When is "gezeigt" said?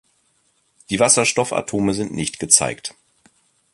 2.39-2.95